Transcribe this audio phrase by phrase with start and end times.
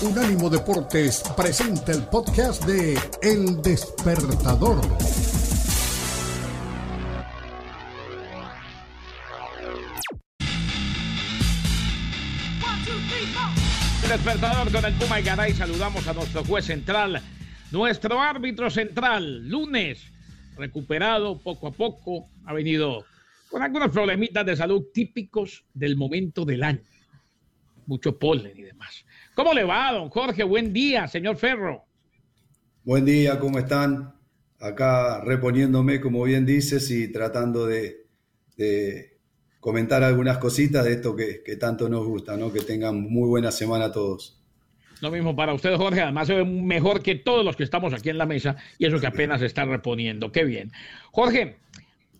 [0.00, 4.80] Unánimo Deportes presenta el podcast de El Despertador.
[14.04, 15.52] El despertador con el Puma y Garay.
[15.54, 17.20] Saludamos a nuestro juez central,
[17.72, 20.12] nuestro árbitro central, lunes,
[20.56, 22.28] recuperado poco a poco.
[22.44, 23.04] Ha venido
[23.50, 26.82] con algunos problemitas de salud típicos del momento del año.
[27.88, 29.06] Mucho polen y demás.
[29.34, 30.44] ¿Cómo le va, don Jorge?
[30.44, 31.86] Buen día, señor Ferro.
[32.84, 34.14] Buen día, ¿cómo están?
[34.60, 38.04] Acá reponiéndome, como bien dices, y tratando de,
[39.58, 42.52] comentar algunas cositas de esto que, tanto nos gusta, ¿no?
[42.52, 44.38] Que tengan muy buena semana todos.
[45.00, 46.02] Lo mismo para usted, Jorge.
[46.02, 49.00] Además, se ve mejor que todos los que estamos aquí en la mesa y eso
[49.00, 50.30] que apenas se está reponiendo.
[50.30, 50.72] Qué bien.
[51.10, 51.56] Jorge,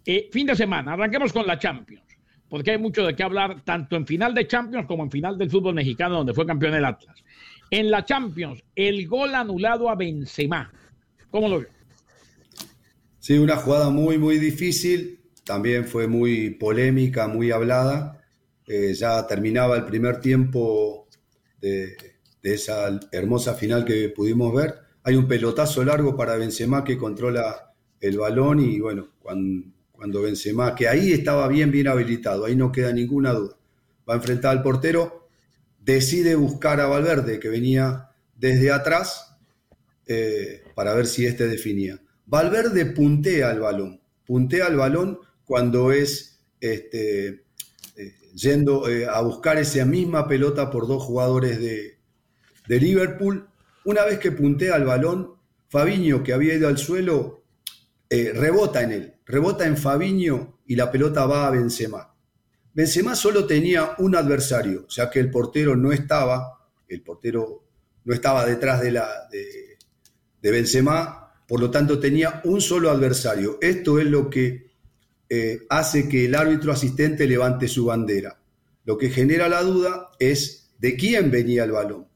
[0.06, 2.07] eh, fin de semana, arranquemos con la Champions
[2.48, 5.50] porque hay mucho de qué hablar, tanto en final de Champions como en final del
[5.50, 7.16] fútbol mexicano, donde fue campeón el Atlas.
[7.70, 10.72] En la Champions, el gol anulado a Benzema.
[11.30, 11.68] ¿Cómo lo vio?
[13.18, 15.20] Sí, una jugada muy, muy difícil.
[15.44, 18.24] También fue muy polémica, muy hablada.
[18.66, 21.06] Eh, ya terminaba el primer tiempo
[21.60, 21.96] de,
[22.42, 24.74] de, esa hermosa final que pudimos ver.
[25.04, 29.66] Hay un pelotazo largo para Benzema que controla el balón y bueno, cuando,
[29.98, 33.56] cuando Benzema, que ahí estaba bien, bien habilitado, ahí no queda ninguna duda.
[34.08, 35.28] Va a enfrentar al portero,
[35.80, 39.36] decide buscar a Valverde, que venía desde atrás,
[40.06, 42.00] eh, para ver si este definía.
[42.26, 47.26] Valverde puntea el balón, puntea el balón cuando es este,
[47.96, 51.98] eh, yendo eh, a buscar esa misma pelota por dos jugadores de,
[52.68, 53.48] de Liverpool.
[53.84, 55.34] Una vez que puntea el balón,
[55.66, 57.42] Fabiño, que había ido al suelo,
[58.10, 62.14] eh, rebota en él, rebota en Fabiño y la pelota va a Benzema.
[62.72, 66.58] Benzema solo tenía un adversario, ya que el portero no estaba,
[66.88, 67.64] el portero
[68.04, 73.58] no estaba detrás de, la, de, Benzema, por lo tanto tenía un solo adversario.
[73.60, 74.70] Esto es lo que
[75.28, 78.40] eh, hace que el árbitro asistente levante su bandera.
[78.84, 82.06] Lo que genera la duda es de quién venía el balón.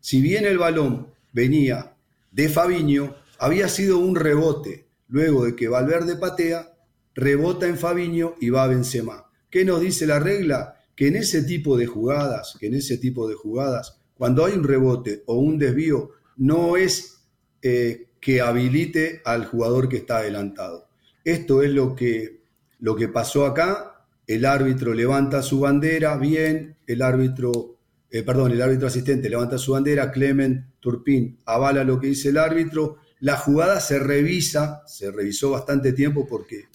[0.00, 1.94] Si bien el balón venía
[2.30, 6.72] de Fabiño, había sido un rebote Luego de que Valverde patea,
[7.14, 9.30] rebota en Fabiño y va a Benzema.
[9.50, 10.74] ¿Qué nos dice la regla?
[10.94, 14.64] Que en ese tipo de jugadas, que en ese tipo de jugadas, cuando hay un
[14.64, 17.22] rebote o un desvío, no es
[17.62, 20.88] eh, que habilite al jugador que está adelantado.
[21.24, 22.42] Esto es lo que,
[22.78, 24.06] lo que pasó acá.
[24.26, 27.78] El árbitro levanta su bandera, bien, el árbitro,
[28.10, 32.38] eh, perdón, el árbitro asistente levanta su bandera, Clement Turpin avala lo que dice el
[32.38, 36.68] árbitro, la jugada se revisa, se revisó bastante tiempo porque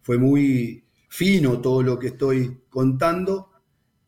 [0.00, 3.50] fue muy fino todo lo que estoy contando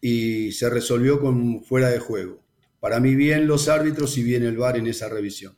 [0.00, 2.44] y se resolvió con fuera de juego.
[2.78, 5.54] Para mí bien los árbitros y bien el VAR en esa revisión.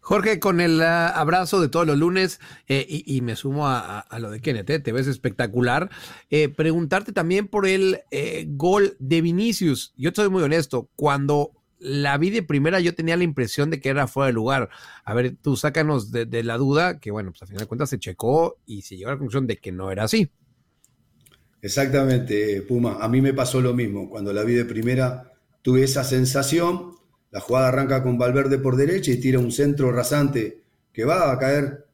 [0.00, 4.30] Jorge, con el ah, abrazo de todos los lunes, eh, y, me sumo a, lo
[4.30, 5.90] de Kenneth, eh, te ves espectacular.
[6.28, 8.00] Eh, preguntarte también por el
[8.48, 9.94] gol de Vinicius.
[9.96, 13.88] Yo estoy muy honesto, cuando la vi de primera, yo tenía la impresión de que
[13.88, 14.70] era fuera de lugar.
[15.04, 17.98] A ver, tú sácanos de, la duda, que bueno, pues a final de cuentas se
[17.98, 20.30] checó y se llegó a la conclusión de que no era así.
[21.60, 22.98] Exactamente, Puma.
[23.00, 24.08] A mí me pasó lo mismo.
[24.08, 26.94] Cuando la vi de primera, tuve esa sensación.
[27.30, 30.62] La jugada arranca con Valverde por derecha y tira un centro rasante
[30.92, 31.86] que va a caer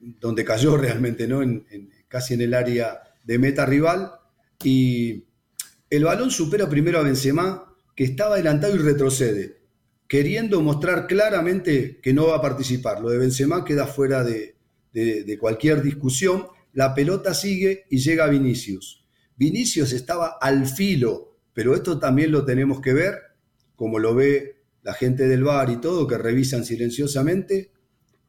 [0.00, 1.42] donde cayó realmente, ¿no?
[1.42, 1.64] En,
[2.08, 4.10] casi en el área de meta rival.
[4.64, 5.24] Y
[5.88, 9.56] el balón supera primero a Benzema que estaba adelantado y retrocede,
[10.06, 13.00] queriendo mostrar claramente que no va a participar.
[13.00, 14.54] Lo de Benzema queda fuera de,
[15.40, 16.46] cualquier discusión.
[16.74, 19.04] La pelota sigue y llega a Vinicius.
[19.34, 23.18] Vinicius estaba al filo, pero esto también lo tenemos que ver,
[23.74, 27.72] como lo ve la gente del bar y todo, que revisan silenciosamente.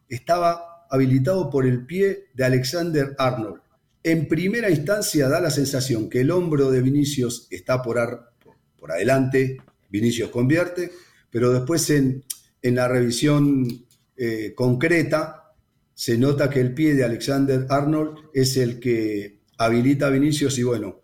[0.08, 3.62] Estaba habilitado por el pie de Alexander Arnold.
[4.02, 8.32] En primera instancia da la sensación que el hombro de Vinicius está por, ar,
[8.88, 9.58] por adelante,
[9.90, 10.92] Vinicius convierte,
[11.30, 12.24] pero después en,
[12.62, 13.68] la revisión
[14.16, 15.54] eh, concreta
[15.94, 20.64] se nota que el pie de Alexander Arnold es el que habilita a Vinicius y
[20.64, 21.02] bueno,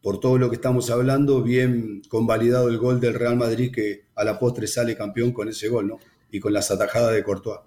[0.00, 4.24] por todo lo que estamos hablando, bien convalidado el gol del Real Madrid que a
[4.24, 5.98] la postre sale campeón con ese gol, ¿no?
[6.30, 7.60] Y con las atajadas de Courtois.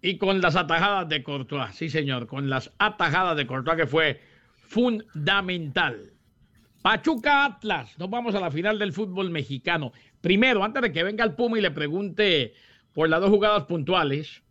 [0.00, 4.20] Y con las atajadas de Courtois, sí señor, con las atajadas de Courtois que fue
[4.68, 6.11] fundamental.
[6.82, 9.92] Pachuca Atlas, nos vamos a la final del fútbol mexicano.
[10.20, 12.54] Primero, antes de que venga el Puma y le pregunte
[12.92, 14.42] por las dos jugadas puntuales,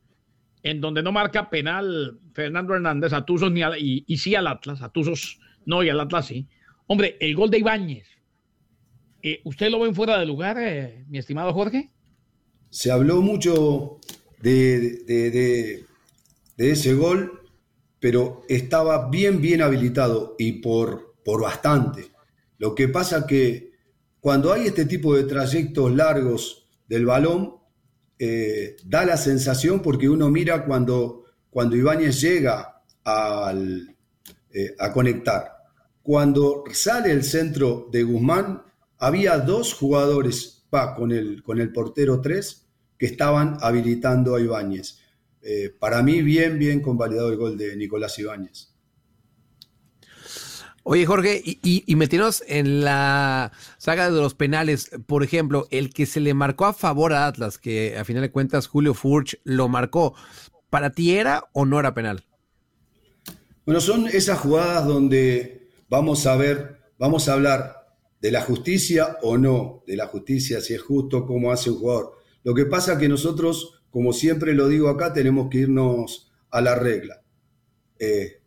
[0.64, 4.82] en donde no marca penal Fernando Hernández a Tuzos ni y, y, sí al Atlas,
[4.82, 6.48] a Tuzos no y al Atlas sí.
[6.88, 8.08] Hombre, el gol de Ibáñez.
[9.24, 11.90] Eh, ¿Usted lo ve fuera de lugar, eh, mi estimado Jorge?
[12.70, 14.00] Se habló mucho
[14.42, 15.86] de, de,
[16.58, 17.42] ese gol,
[18.00, 22.12] pero estaba bien, bien habilitado y por, por bastante.
[22.62, 23.72] Lo que pasa que
[24.20, 27.56] cuando hay este tipo de trayectos largos del balón,
[28.20, 33.96] eh, da la sensación porque uno mira cuando, cuando Ibáñez llega al,
[34.78, 35.54] a conectar.
[36.04, 38.62] Cuando sale el centro de Guzmán,
[39.00, 45.00] había dos jugadores, pa, con el, con el portero 3, que estaban habilitando a Ibáñez.
[45.42, 48.71] Eh, para mí, bien, bien convalidado el gol de Nicolás Ibáñez.
[50.84, 51.98] Oye, Jorge, y, y,
[52.48, 57.14] en la saga de los penales, por ejemplo, el que se le marcó a favor
[57.14, 60.16] a Atlas, que a final de cuentas Julio Furch lo marcó,
[60.72, 62.26] ¿para ti era o no era penal?
[63.64, 69.38] Bueno, son esas jugadas donde vamos a ver, vamos a hablar de la justicia o
[69.38, 72.14] no, de la justicia, si es justo, cómo hace un jugador.
[72.44, 76.62] Lo que pasa es que nosotros, como siempre lo digo acá, tenemos que irnos a
[76.62, 77.22] la regla.
[78.00, 78.41] Eh,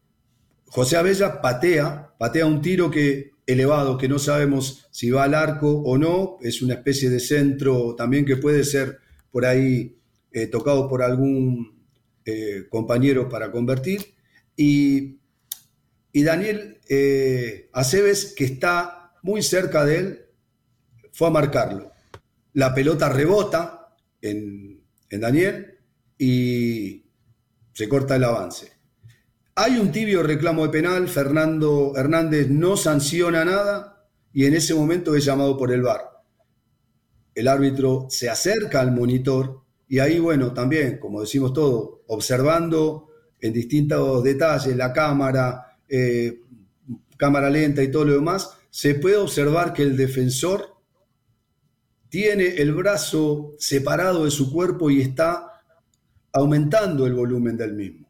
[0.74, 5.70] José Abella patea, patea un tiro que elevado, que no sabemos si va al arco
[5.70, 8.98] o no, es una especie de centro también que puede ser
[9.30, 10.00] por ahí
[10.32, 11.86] eh, tocado por algún
[12.24, 14.14] eh, compañero para convertir.
[14.56, 15.20] Y,
[16.12, 16.80] y Daniel
[17.72, 20.26] Aceves, que está muy cerca de él,
[21.12, 21.92] fue a marcarlo.
[22.52, 25.78] La pelota rebota en, Daniel
[26.18, 27.04] y
[27.72, 28.72] se corta el avance.
[29.56, 35.14] Hay un tibio reclamo de penal, Fernando Hernández no sanciona nada y en ese momento
[35.14, 36.00] es llamado por el VAR.
[37.36, 43.10] El árbitro se acerca al monitor y ahí, bueno, también, como decimos todo, observando
[43.40, 46.40] en distintos detalles la cámara, eh,
[47.16, 50.74] cámara lenta y todo lo demás, se puede observar que el defensor
[52.08, 55.62] tiene el brazo separado de su cuerpo y está
[56.32, 58.08] aumentando el volumen del mismo.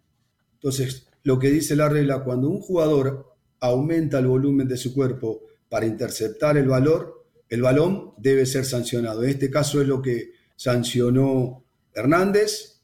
[0.55, 5.43] Entonces, lo que dice la regla, cuando un jugador aumenta el volumen de su cuerpo
[5.69, 9.25] para interceptar el valor, el balón debe ser sancionado.
[9.25, 12.82] En este caso es lo que sancionó Hernández.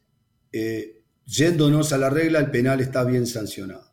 [0.53, 3.91] Eh, yéndonos a la regla, el penal está bien sancionado.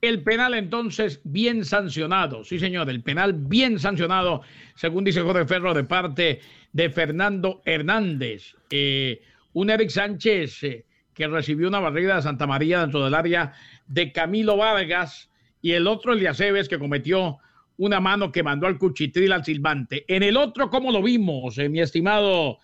[0.00, 4.42] El penal entonces bien sancionado, sí señor, el penal bien sancionado,
[4.74, 6.40] según dice Jorge Ferro, de parte
[6.72, 8.56] de Fernando Hernández.
[8.68, 9.22] Eh,
[9.52, 13.52] un Eric Sánchez eh, que recibió una barrida de Santa María dentro del área
[13.86, 15.30] de Camilo Vargas
[15.60, 17.38] y el otro Eliaseves que cometió
[17.76, 20.04] una mano que mandó al cuchitril al silbante.
[20.08, 22.58] En el otro, ¿cómo lo vimos, eh, mi estimado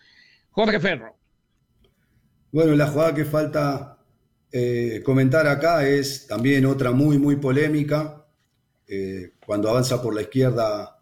[0.51, 1.15] Jorge Ferro?
[2.51, 3.97] Bueno, la jugada que falta
[4.51, 8.25] eh, comentar acá es también otra muy, muy polémica.
[8.87, 10.95] Eh, cuando avanza por la izquierda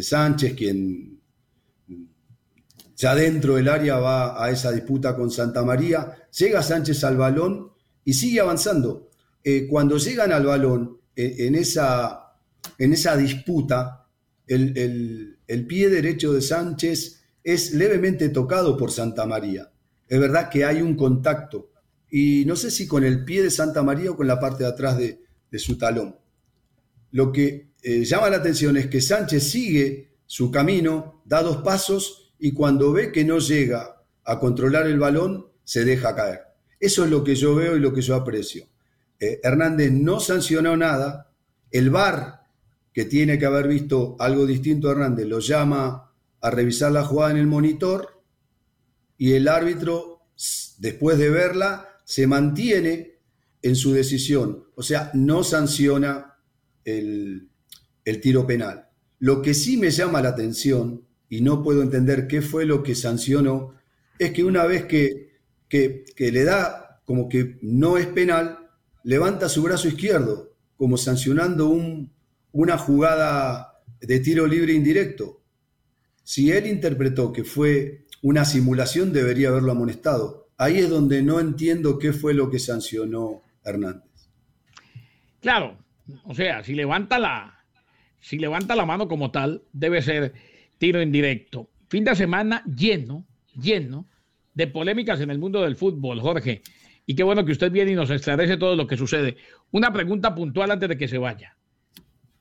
[0.00, 1.11] Sánchez, quien
[3.02, 7.72] ya dentro del área va a esa disputa con Santa María, llega Sánchez al balón
[8.04, 9.10] y sigue avanzando.
[9.68, 12.36] cuando llegan al balón, en, esa,
[12.78, 14.06] en esa disputa,
[14.46, 19.72] el, el pie derecho de Sánchez es levemente tocado por Santa María.
[20.06, 21.72] Es verdad que hay un contacto,
[22.08, 24.70] y no sé si con el pie de Santa María o con la parte de
[24.70, 25.18] atrás de,
[25.58, 26.16] su talón.
[27.10, 32.21] Lo que eh, llama la atención es que Sánchez sigue su camino, da dos pasos
[32.44, 36.40] y cuando ve que no llega a controlar el balón, se deja caer.
[36.80, 38.66] Eso es lo que yo veo y lo que yo aprecio.
[39.20, 41.30] Eh, Hernández no sancionó nada,
[41.70, 42.40] el VAR,
[42.92, 47.30] que tiene que haber visto algo distinto a Hernández, lo llama a revisar la jugada
[47.30, 48.20] en el monitor
[49.16, 50.22] y el árbitro,
[50.78, 53.20] después de verla, se mantiene
[53.62, 56.38] en su decisión, o sea, no sanciona
[56.84, 57.48] el,
[58.20, 58.88] tiro penal.
[59.20, 62.94] Lo que sí me llama la atención, y no puedo entender qué fue lo que
[62.94, 63.72] sancionó,
[64.18, 65.30] es que una vez que,
[65.66, 68.68] que, le da como que no es penal,
[69.02, 72.12] levanta su brazo izquierdo, como sancionando un,
[72.52, 75.40] una jugada de tiro libre indirecto.
[76.22, 81.98] Si él interpretó que fue una simulación, debería haberlo amonestado Ahí es donde no entiendo
[81.98, 84.28] qué fue lo que sancionó Hernández.
[85.40, 85.78] Claro,
[86.24, 87.64] o sea, si levanta la,
[88.20, 90.34] si levanta la mano como tal, debe ser
[90.82, 91.70] tiro indirecto.
[91.88, 93.24] Fin de semana lleno,
[93.54, 94.08] lleno
[94.52, 96.60] de polémicas en el mundo del fútbol, Jorge.
[97.06, 99.36] Y qué bueno que usted viene y nos esclarece todo lo que sucede.
[99.70, 101.56] Una pregunta puntual antes de que se vaya.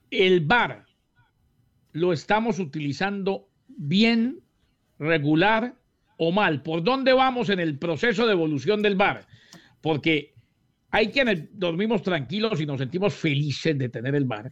[0.09, 0.87] ¿El VAR
[1.91, 4.39] lo estamos utilizando bien,
[4.97, 5.75] regular
[6.17, 6.63] o mal?
[6.63, 9.27] ¿Por dónde vamos en el proceso de evolución del bar?
[9.81, 10.33] Porque
[10.89, 14.51] hay quienes dormimos tranquilos y nos sentimos felices de tener el bar.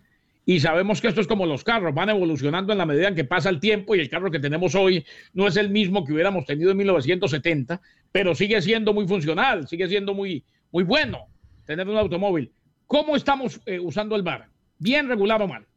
[0.49, 3.23] Y sabemos que esto es como los carros, van evolucionando en la medida en que
[3.23, 6.43] pasa el tiempo y el carro que tenemos hoy no es el mismo que hubiéramos
[6.47, 7.79] tenido en 1970,
[8.11, 11.27] pero sigue siendo muy funcional, sigue siendo muy, muy bueno
[11.65, 12.51] tener un automóvil.
[12.87, 14.49] ¿Cómo estamos eh, usando el bar?
[14.79, 15.67] ¿Bien, regular o mal?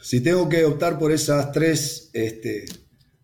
[0.00, 2.64] Si tengo que optar por esas tres este,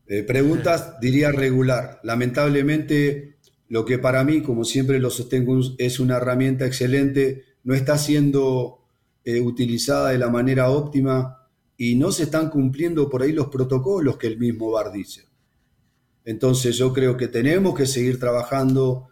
[0.07, 2.01] eh, preguntas, diría regular.
[2.03, 3.39] Lamentablemente,
[3.71, 8.84] lo que para mí, como siempre lo sostengo, es una herramienta excelente, no está siendo
[9.25, 14.17] eh, utilizada de la manera óptima y no se están cumpliendo por ahí los protocolos
[14.17, 15.27] que el mismo bar dice.
[16.25, 19.09] Entonces yo creo que tenemos que seguir trabajando,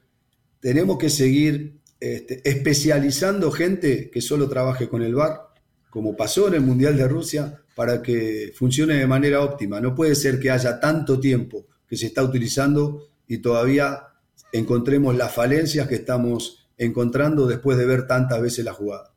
[0.61, 5.49] tenemos que seguir este, especializando gente que solo trabaje con el bar,
[5.90, 9.81] como pasó en el Mundial de Rusia, para que funcione de manera óptima.
[9.81, 14.09] No puede ser que haya tanto tiempo que se está utilizando y todavía
[14.52, 19.12] encontremos las falencias que estamos encontrando después de ver tantas veces la jugada.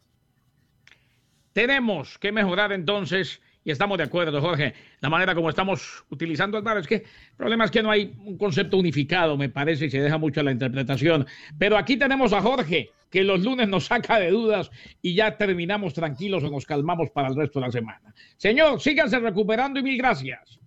[1.56, 6.66] Tenemos que mejorar entonces, y estamos de acuerdo, Jorge, la manera como estamos utilizando el
[6.66, 6.80] bar.
[6.80, 10.02] Es que el problema es que no hay un concepto unificado, me parece, y se
[10.02, 11.26] deja mucho la interpretación.
[11.58, 14.70] Pero aquí tenemos a Jorge, que los lunes nos saca de dudas
[15.02, 18.14] y ya terminamos tranquilos o nos calmamos para el resto de la semana.
[18.36, 20.60] Señor, síganse recuperando y mil gracias.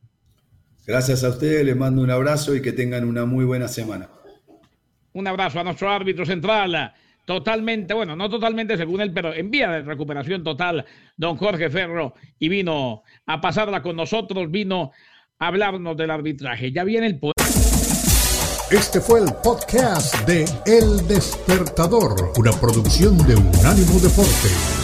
[0.86, 4.08] Gracias a ustedes, les mando un abrazo y que tengan una muy buena semana.
[5.12, 6.94] Un abrazo a nuestro árbitro central
[7.28, 12.14] totalmente, bueno, no totalmente según él, pero en vía de recuperación total, don Jorge Ferro,
[12.38, 14.92] y vino a pasarla con nosotros, vino
[15.38, 16.72] a hablarnos del arbitraje.
[16.72, 17.34] Ya viene el poder.
[18.70, 24.77] Este fue el podcast de El Despertador, una producción de Unánimo Deporte.